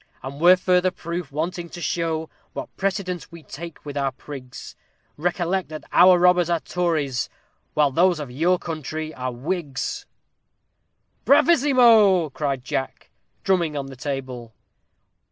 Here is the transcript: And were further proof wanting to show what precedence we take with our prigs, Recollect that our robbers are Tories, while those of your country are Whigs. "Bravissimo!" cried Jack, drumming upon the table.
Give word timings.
And 0.23 0.41
were 0.41 0.55
further 0.57 0.89
proof 0.89 1.31
wanting 1.31 1.69
to 1.69 1.79
show 1.79 2.27
what 2.53 2.75
precedence 2.75 3.31
we 3.31 3.43
take 3.43 3.85
with 3.85 3.95
our 3.95 4.11
prigs, 4.11 4.75
Recollect 5.15 5.69
that 5.69 5.83
our 5.91 6.17
robbers 6.17 6.49
are 6.49 6.59
Tories, 6.59 7.29
while 7.75 7.91
those 7.91 8.19
of 8.19 8.31
your 8.31 8.57
country 8.57 9.13
are 9.13 9.31
Whigs. 9.31 10.07
"Bravissimo!" 11.23 12.31
cried 12.33 12.63
Jack, 12.63 13.11
drumming 13.43 13.75
upon 13.75 13.85
the 13.85 13.95
table. 13.95 14.55